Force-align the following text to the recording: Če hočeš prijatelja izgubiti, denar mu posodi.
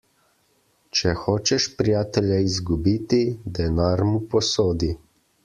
Če 0.99 1.11
hočeš 1.23 1.67
prijatelja 1.81 2.39
izgubiti, 2.47 3.21
denar 3.61 4.05
mu 4.15 4.25
posodi. 4.35 4.93